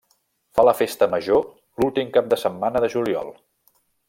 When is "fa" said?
0.59-0.63